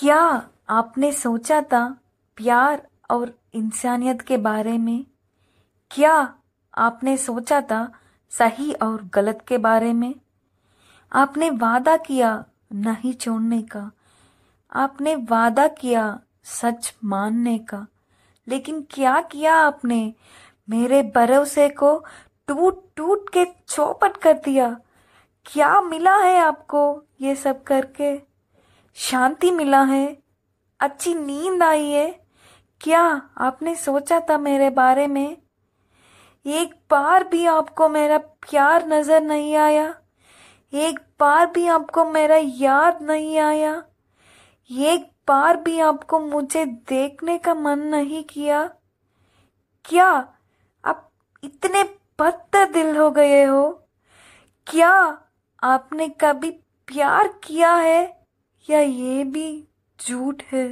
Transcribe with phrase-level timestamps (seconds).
[0.00, 1.98] क्या आपने सोचा था
[2.36, 5.04] प्यार और इंसानियत के बारे में?
[5.90, 6.34] क्या
[6.78, 7.92] आपने सोचा था
[8.30, 10.14] सही और गलत के बारे में?
[11.12, 13.90] आपने वादा किया नहीं छोड़ने का।
[14.72, 17.86] आपने वादा किया सच मानने का।
[18.48, 20.14] लेकिन क्या किया आपने?
[20.70, 22.04] मेरे भरोसे को
[22.46, 24.80] टूट टूट के चौपट कर दिया।
[25.46, 28.27] क्या मिला है आपको ये सब करके?
[28.98, 30.18] शांति मिला है,
[30.80, 32.20] अच्छी नींद आई है।
[32.80, 35.36] क्या आपने सोचा था मेरे बारे में?
[36.46, 39.94] एक बार भी आपको मेरा प्यार नज़र नहीं आया।
[40.72, 43.84] एक बार भी आपको मेरा याद नहीं आया।
[44.70, 48.70] एक बार भी आपको मुझे देखने का मन नहीं किया।
[49.84, 50.34] क्या
[50.84, 51.10] आप
[51.44, 51.84] इतने
[52.18, 53.88] पत्थर दिल हो गए हो?
[54.66, 55.22] क्या
[55.62, 56.50] आपने कभी
[56.86, 58.17] प्यार किया है?
[58.68, 59.46] या ये भी
[59.98, 60.64] झूठ है?